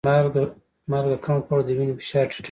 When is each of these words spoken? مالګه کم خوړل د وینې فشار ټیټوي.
مالګه 0.89 1.15
کم 1.25 1.37
خوړل 1.45 1.63
د 1.65 1.69
وینې 1.77 1.93
فشار 1.99 2.25
ټیټوي. 2.31 2.37